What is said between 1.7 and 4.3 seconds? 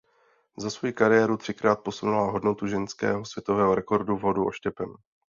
posunula hodnotu ženského světového rekordu v